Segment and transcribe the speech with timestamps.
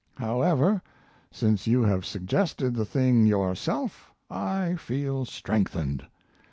[0.17, 0.81] However,
[1.29, 6.07] since you have suggested the thing yourself, I feel strengthened.